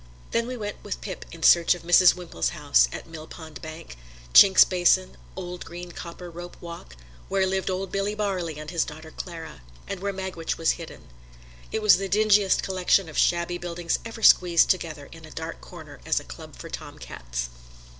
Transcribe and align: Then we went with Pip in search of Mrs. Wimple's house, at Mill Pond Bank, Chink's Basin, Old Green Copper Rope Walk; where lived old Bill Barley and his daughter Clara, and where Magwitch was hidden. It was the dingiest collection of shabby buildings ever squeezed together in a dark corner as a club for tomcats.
Then 0.31 0.47
we 0.47 0.57
went 0.57 0.83
with 0.83 0.99
Pip 0.99 1.25
in 1.31 1.43
search 1.43 1.75
of 1.75 1.83
Mrs. 1.83 2.15
Wimple's 2.15 2.57
house, 2.57 2.87
at 2.91 3.05
Mill 3.05 3.27
Pond 3.27 3.61
Bank, 3.61 3.97
Chink's 4.33 4.65
Basin, 4.65 5.15
Old 5.35 5.63
Green 5.63 5.91
Copper 5.91 6.31
Rope 6.31 6.57
Walk; 6.59 6.95
where 7.29 7.45
lived 7.45 7.69
old 7.69 7.91
Bill 7.91 8.15
Barley 8.15 8.57
and 8.57 8.71
his 8.71 8.83
daughter 8.83 9.11
Clara, 9.11 9.61
and 9.87 9.99
where 9.99 10.11
Magwitch 10.11 10.57
was 10.57 10.71
hidden. 10.71 11.09
It 11.71 11.83
was 11.83 11.97
the 11.97 12.09
dingiest 12.09 12.63
collection 12.63 13.09
of 13.09 13.15
shabby 13.19 13.59
buildings 13.59 13.99
ever 14.03 14.23
squeezed 14.23 14.71
together 14.71 15.07
in 15.11 15.23
a 15.23 15.29
dark 15.29 15.61
corner 15.61 15.99
as 16.03 16.19
a 16.19 16.23
club 16.23 16.55
for 16.55 16.67
tomcats. 16.67 17.49